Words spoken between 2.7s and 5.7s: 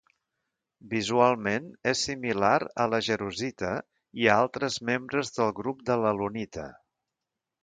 a la jarosita i a altres membres del